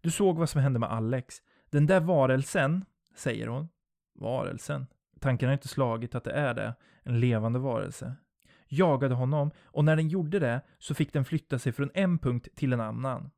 [0.00, 1.42] Du såg vad som hände med Alex.
[1.70, 3.68] Den där varelsen, säger hon.
[4.14, 4.86] Varelsen?
[5.20, 6.74] Tanken har inte slagit att det är det.
[7.02, 8.16] En levande varelse.
[8.68, 12.48] Jagade honom och när den gjorde det så fick den flytta sig från en punkt
[12.54, 13.30] till en annan.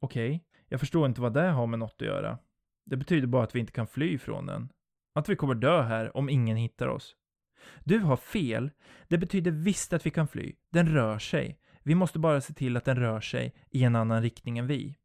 [0.00, 0.40] Okej, okay.
[0.68, 2.38] jag förstår inte vad det har med något att göra.
[2.84, 4.68] Det betyder bara att vi inte kan fly från den.
[5.14, 7.16] Att vi kommer dö här om ingen hittar oss.
[7.84, 8.70] Du har fel.
[9.08, 10.54] Det betyder visst att vi kan fly.
[10.72, 11.58] Den rör sig.
[11.82, 14.96] Vi måste bara se till att den rör sig i en annan riktning än vi.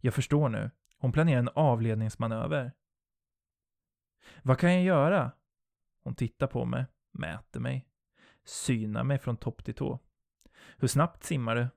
[0.00, 0.70] Jag förstår nu.
[0.98, 2.72] Hon planerar en avledningsmanöver.
[4.42, 5.32] Vad kan jag göra?
[6.02, 7.88] Hon tittar på mig, mäter mig,
[8.44, 9.98] synar mig från topp till tå.
[10.76, 11.68] Hur snabbt simmar du?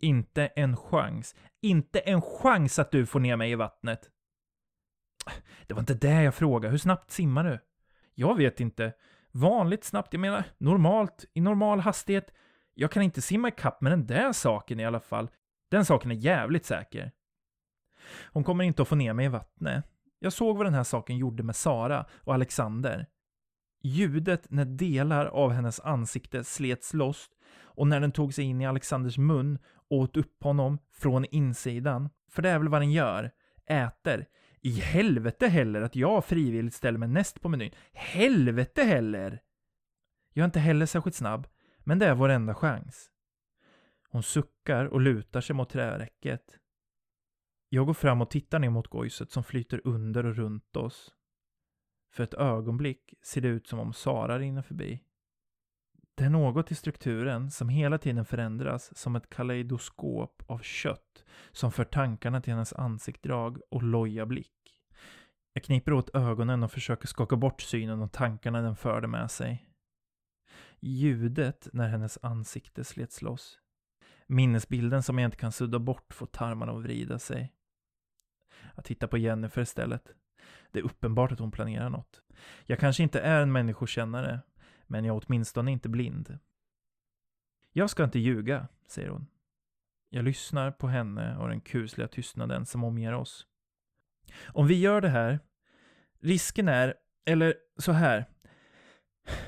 [0.00, 1.36] Inte en chans.
[1.60, 4.10] Inte en chans att du får ner mig i vattnet.
[5.66, 6.70] Det var inte det jag frågade.
[6.70, 7.58] Hur snabbt simmar du?
[8.14, 8.92] Jag vet inte.
[9.30, 12.34] Vanligt snabbt, jag menar normalt, i normal hastighet.
[12.74, 15.30] Jag kan inte simma ikapp med den där saken i alla fall.
[15.68, 17.12] Den saken är jävligt säker.
[18.32, 19.84] Hon kommer inte att få ner mig i vattnet.
[20.18, 23.06] Jag såg vad den här saken gjorde med Sara och Alexander.
[23.82, 28.66] Ljudet när delar av hennes ansikte slets loss och när den tog sig in i
[28.66, 29.58] Alexanders mun
[29.90, 32.10] och åt upp honom från insidan.
[32.30, 33.30] För det är väl vad den gör.
[33.66, 34.26] Äter.
[34.60, 37.72] I helvete heller att jag frivilligt ställer mig näst på menyn.
[37.92, 39.40] Helvete heller!
[40.32, 41.46] Jag är inte heller särskilt snabb,
[41.78, 43.10] men det är vår enda chans.
[44.10, 46.58] Hon suckar och lutar sig mot träräcket.
[47.68, 51.12] Jag går fram och tittar ner mot gojset som flyter under och runt oss.
[52.12, 55.02] För ett ögonblick ser det ut som om Sara rinner förbi.
[56.14, 61.72] Det är något i strukturen som hela tiden förändras som ett kaleidoskop av kött som
[61.72, 64.54] för tankarna till hennes ansiktsdrag och loja blick.
[65.52, 69.68] Jag kniper åt ögonen och försöker skaka bort synen och tankarna den förde med sig.
[70.80, 73.58] Ljudet när hennes ansikte slets loss.
[74.26, 77.52] Minnesbilden som jag inte kan sudda bort får tarmarna att vrida sig.
[78.78, 80.12] Jag tittar på Jennifer istället.
[80.72, 82.22] Det är uppenbart att hon planerar något.
[82.66, 84.40] Jag kanske inte är en människokännare,
[84.86, 86.38] men jag är åtminstone inte blind.
[87.72, 89.26] Jag ska inte ljuga, säger hon.
[90.10, 93.46] Jag lyssnar på henne och den kusliga tystnaden som omger oss.
[94.46, 95.40] Om vi gör det här,
[96.20, 98.24] risken är, eller så här.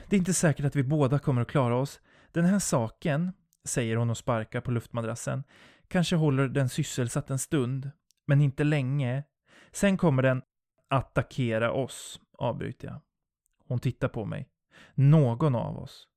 [0.08, 2.00] Det är inte säkert att vi båda kommer att klara oss.
[2.32, 3.32] Den här saken,
[3.64, 5.44] säger hon och sparkar på luftmadrassen,
[5.88, 7.90] kanske håller den sysselsatt en stund,
[8.30, 9.24] men inte länge.
[9.72, 10.42] Sen kommer den
[10.88, 13.00] attackera oss, avbryter jag.
[13.66, 14.48] Hon tittar på mig.
[14.94, 16.08] Någon av oss.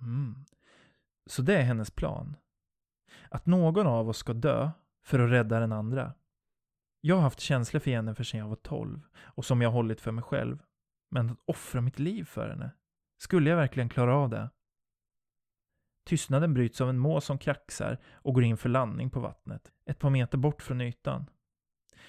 [0.00, 0.44] Mm.
[1.26, 2.36] Så det är hennes plan.
[3.28, 4.70] Att någon av oss ska dö
[5.04, 6.14] för att rädda den andra.
[7.00, 10.12] Jag har haft känslor för Jennifer sedan jag var 12 och som jag hållit för
[10.12, 10.62] mig själv.
[11.10, 12.70] Men att offra mitt liv för henne.
[13.18, 14.50] Skulle jag verkligen klara av det?
[16.10, 19.98] Tystnaden bryts av en mås som kraxar och går in för landning på vattnet, ett
[19.98, 21.26] par meter bort från ytan.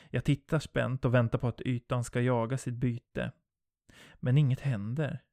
[0.10, 3.32] Jag tittar spänt och väntar på att ytan ska jaga sitt byte.
[4.16, 5.24] Men inget händer.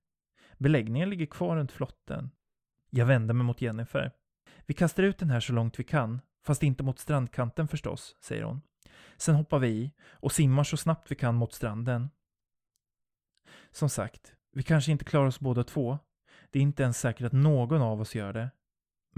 [0.59, 2.31] Beläggningen ligger kvar runt flotten.
[2.90, 4.12] Jag vänder mig mot Jennifer.
[4.66, 8.42] Vi kastar ut den här så långt vi kan, fast inte mot strandkanten förstås, säger
[8.42, 8.62] hon.
[9.16, 12.11] Sen hoppar vi i och simmar så snabbt vi kan mot stranden.
[13.70, 15.98] Som sagt, vi kanske inte klarar oss båda två.
[16.50, 18.50] Det är inte ens säkert att någon av oss gör det.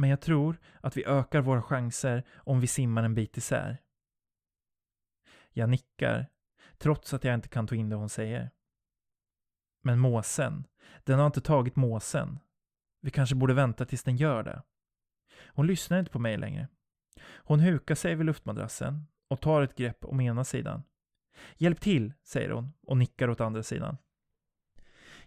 [0.00, 3.82] Men jag tror att vi ökar våra chanser om vi simmar en bit isär.
[5.50, 6.26] Jag nickar,
[6.78, 8.50] trots att jag inte kan ta in det hon säger.
[9.82, 10.66] Men måsen,
[11.04, 12.38] den har inte tagit måsen.
[13.00, 14.62] Vi kanske borde vänta tills den gör det.
[15.46, 16.68] Hon lyssnar inte på mig längre.
[17.22, 20.82] Hon hukar sig vid luftmadrassen och tar ett grepp om ena sidan.
[21.56, 23.96] Hjälp till, säger hon och nickar åt andra sidan.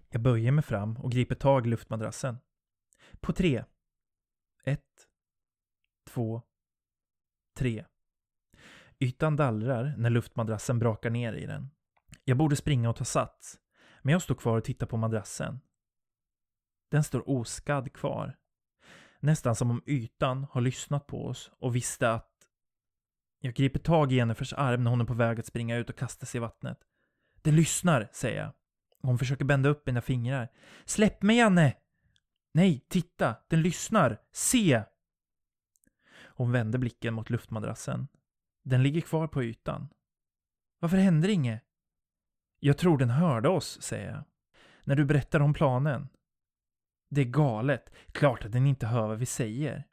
[0.09, 2.37] Jag böjer mig fram och griper tag i luftmadrassen.
[3.19, 3.63] På tre.
[4.63, 5.07] Ett,
[6.07, 6.41] två,
[7.57, 7.85] tre.
[8.99, 11.69] Ytan dallrar när luftmadrassen brakar ner i den.
[12.23, 13.59] Jag borde springa och ta sats,
[14.01, 15.59] men jag står kvar och tittar på madrassen.
[16.91, 18.37] Den står oskadd kvar.
[19.19, 22.29] Nästan som om ytan har lyssnat på oss och visste att...
[23.39, 25.95] Jag griper tag i Jennifers arm när hon är på väg att springa ut och
[25.95, 26.77] kasta sig i vattnet.
[27.41, 28.53] Den lyssnar, säger jag.
[29.01, 30.51] Hon försöker bända upp mina fingrar.
[30.85, 31.75] Släpp mig, Janne!
[32.53, 33.35] Nej, titta!
[33.47, 34.21] Den lyssnar!
[34.31, 34.83] Se!
[36.35, 38.07] Hon vände blicken mot luftmadrassen.
[38.63, 39.87] Den ligger kvar på ytan.
[40.79, 41.63] Varför händer inget?
[42.59, 44.23] Jag tror den hörde oss, säger jag.
[44.83, 46.09] När du berättar om planen.
[47.09, 47.93] Det är galet.
[48.11, 49.83] Klart att den inte hör vad vi säger.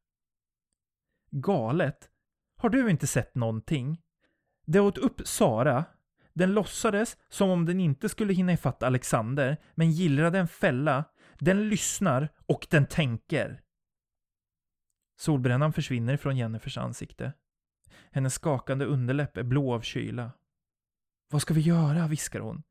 [1.30, 2.10] Galet?
[2.56, 4.02] Har du inte sett någonting?
[4.66, 5.84] Det åt upp Sara.
[6.32, 11.04] Den låtsades som om den inte skulle hinna ifatt Alexander, men gillrade en fälla.
[11.40, 13.62] Den lyssnar och den tänker.
[15.20, 17.32] Solbrännan försvinner från Jennifers ansikte.
[18.10, 20.32] Hennes skakande underläpp är blå av kyla.
[21.30, 22.08] Vad ska vi göra?
[22.08, 22.62] viskar hon.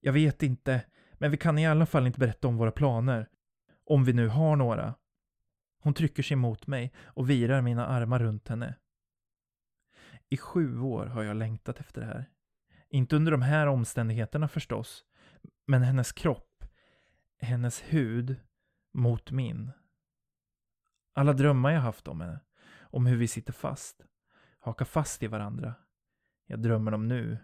[0.00, 3.28] Jag vet inte, men vi kan i alla fall inte berätta om våra planer.
[3.84, 4.94] Om vi nu har några.
[5.82, 8.74] Hon trycker sig mot mig och virar mina armar runt henne.
[10.28, 12.30] I sju år har jag längtat efter det här.
[12.88, 15.04] Inte under de här omständigheterna förstås,
[15.66, 16.53] men hennes kropp,
[17.44, 18.36] hennes hud
[18.92, 19.70] mot min.
[21.12, 22.40] Alla drömmar jag haft om henne,
[22.80, 24.06] om hur vi sitter fast,
[24.58, 25.74] hakar fast i varandra.
[26.46, 27.38] Jag drömmer dem nu.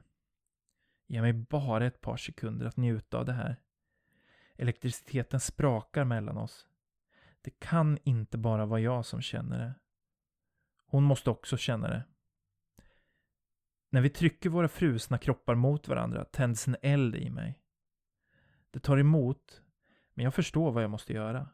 [1.07, 3.57] Ge mig bara ett par sekunder att njuta av det här.
[4.57, 6.67] Elektriciteten sprakar mellan oss.
[7.43, 9.75] Det kan inte bara vara jag som känner det.
[10.87, 12.05] Hon måste också känna det.
[13.91, 17.63] När vi trycker våra frusna kroppar mot varandra tänds en eld i mig.
[18.71, 19.63] Det tar emot,
[20.15, 21.49] men jag förstår vad jag måste göra.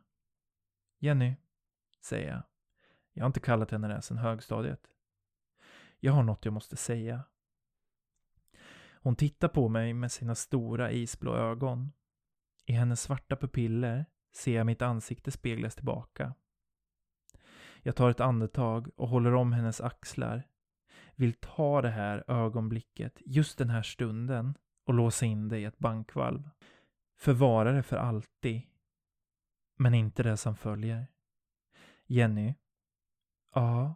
[0.98, 1.36] Jenny,
[2.00, 2.42] säger jag.
[3.12, 4.90] Jag har inte kallat henne det sedan högstadiet.
[6.00, 7.24] Jag har något jag måste säga.
[8.92, 11.92] Hon tittar på mig med sina stora isblå ögon.
[12.64, 16.34] I hennes svarta pupiller ser jag mitt ansikte speglas tillbaka.
[17.82, 20.48] Jag tar ett andetag och håller om hennes axlar.
[21.14, 24.54] Vill ta det här ögonblicket, just den här stunden
[24.84, 26.50] och låsa in det i ett bankvalv.
[27.16, 28.62] Förvara det för alltid.
[29.76, 31.06] Men inte det som följer.
[32.06, 32.54] Jenny.
[33.54, 33.94] Ja.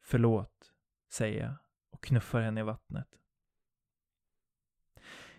[0.00, 0.72] Förlåt,
[1.08, 1.54] säger jag
[1.90, 3.08] och knuffar henne i vattnet.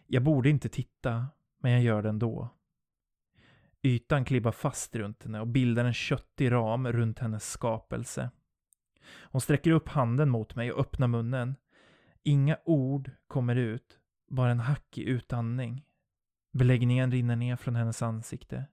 [0.08, 1.28] Jag borde inte titta,
[1.58, 2.50] men jag gör det ändå.
[3.82, 8.32] Ytan klibbar fast runt henne och bildar en köttig ram runt hennes skapelse.
[9.22, 11.56] Hon sträcker upp handen mot mig och öppnar munnen.
[12.24, 15.86] Inga ord kommer ut, bara en hackig utandning.
[16.58, 18.66] Beläggningen rinner ner från hennes ansikte,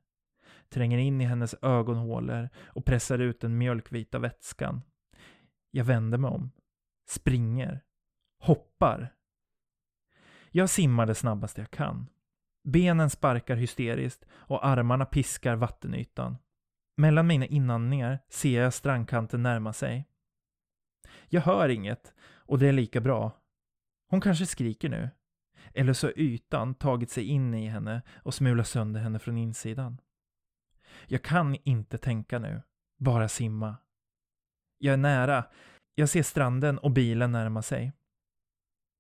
[0.69, 4.83] tränger in i hennes ögonhålor och pressar ut den mjölkvita vätskan.
[5.71, 6.51] Jag vänder mig om,
[7.09, 7.81] springer,
[8.41, 9.15] hoppar.
[10.51, 12.07] Jag simmar det snabbaste jag kan.
[12.69, 16.37] Benen sparkar hysteriskt och armarna piskar vattenytan.
[16.97, 20.09] Mellan mina inandningar ser jag strandkanten närma sig.
[21.29, 23.33] Jag hör inget och det är lika bra.
[24.11, 25.11] Hon kanske skriker nu.
[25.73, 30.01] Eller så har ytan tagit sig in i henne och smulat sönder henne från insidan.
[31.07, 32.63] Jag kan inte tänka nu,
[32.99, 33.77] bara simma.
[34.79, 35.45] Jag är nära.
[35.95, 37.93] Jag ser stranden och bilen närma sig.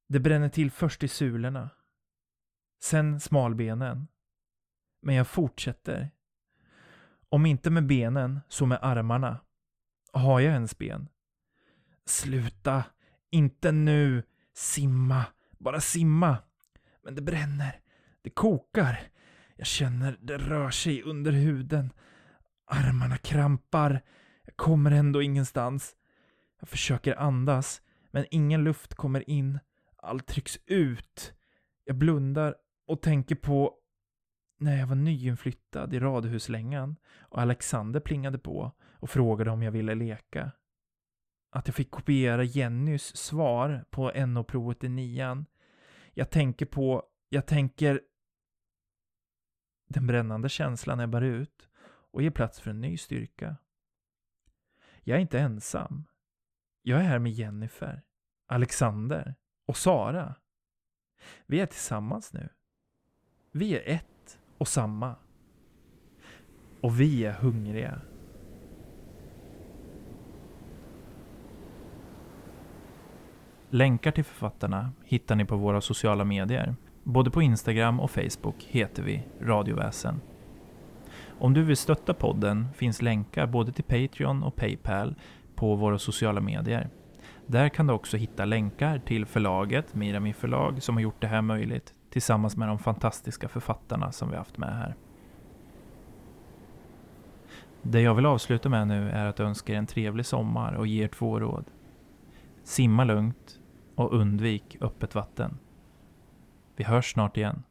[0.08, 1.70] Det bränner till först i sulorna.
[2.82, 4.08] Sen smalbenen.
[5.02, 6.10] Men jag fortsätter.
[7.28, 9.40] Om inte med benen, så med armarna.
[10.12, 11.08] Har jag ens ben?
[12.06, 12.84] Sluta!
[13.30, 14.22] Inte nu!
[14.54, 15.24] Simma!
[15.58, 16.38] Bara simma!
[17.04, 17.80] Men det bränner.
[18.22, 19.00] Det kokar.
[19.56, 21.92] Jag känner det rör sig under huden.
[22.66, 24.02] Armarna krampar.
[24.44, 25.96] Jag kommer ändå ingenstans.
[26.60, 29.58] Jag försöker andas, men ingen luft kommer in.
[29.96, 31.32] Allt trycks ut.
[31.84, 32.54] Jag blundar
[32.86, 33.74] och tänker på
[34.58, 39.94] när jag var nyinflyttad i radhuslängan och Alexander plingade på och frågade om jag ville
[39.94, 40.50] leka.
[41.50, 45.46] Att jag fick kopiera Jennys svar på NO-provet i nian.
[46.14, 48.00] Jag tänker på, jag tänker
[49.88, 51.68] den brännande känslan ebbar ut
[52.10, 53.56] och ger plats för en ny styrka.
[55.02, 56.04] Jag är inte ensam.
[56.82, 58.02] Jag är här med Jennifer,
[58.46, 59.34] Alexander
[59.66, 60.34] och Sara.
[61.46, 62.48] Vi är tillsammans nu.
[63.52, 65.16] Vi är ett och samma.
[66.80, 68.00] Och vi är hungriga.
[73.74, 76.74] Länkar till författarna hittar ni på våra sociala medier.
[77.02, 80.20] Både på Instagram och Facebook heter vi Radioväsen.
[81.38, 85.14] Om du vill stötta podden finns länkar både till Patreon och Paypal
[85.54, 86.88] på våra sociala medier.
[87.46, 91.42] Där kan du också hitta länkar till förlaget, Mirami förlag, som har gjort det här
[91.42, 94.94] möjligt tillsammans med de fantastiska författarna som vi haft med här.
[97.82, 101.04] Det jag vill avsluta med nu är att önska er en trevlig sommar och ge
[101.04, 101.64] er två råd.
[102.62, 103.60] Simma lugnt
[103.94, 105.58] och undvik öppet vatten.
[106.76, 107.62] Vi hörs snart igen.